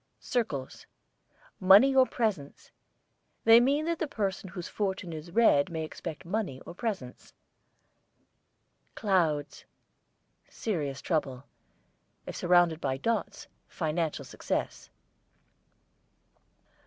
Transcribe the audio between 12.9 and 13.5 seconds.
dots,